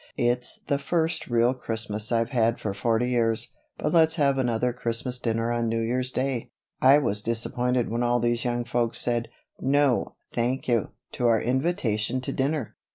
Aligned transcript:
It's 0.17 0.61
the 0.65 0.79
first 0.79 1.27
real 1.27 1.53
Christmas 1.53 2.11
I've 2.11 2.31
had 2.31 2.59
for 2.59 2.73
forty 2.73 3.09
years 3.11 3.51
but 3.77 3.93
let's 3.93 4.15
have 4.15 4.39
another 4.39 4.73
Christmas 4.73 5.19
dinner 5.19 5.51
on 5.51 5.69
New 5.69 5.79
Year's 5.79 6.11
Day; 6.11 6.49
I 6.81 6.97
was 6.97 7.21
disappointed 7.21 7.87
when 7.87 8.01
all 8.01 8.19
these 8.19 8.43
young 8.43 8.63
folks 8.65 8.99
said, 8.99 9.27
'No, 9.59 10.15
thank 10.31 10.67
you,' 10.67 10.89
to 11.11 11.27
our 11.27 11.39
invitation 11.39 12.19
to 12.21 12.33
dinner. 12.33 12.75